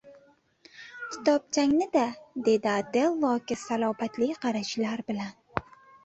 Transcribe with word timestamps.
Kitobchangni-da, 1.09 2.05
dedi 2.47 2.71
Otello 2.71 3.29
aka 3.35 3.57
salobatli 3.65 4.29
qarashlar 4.47 5.05
bilan 5.13 5.63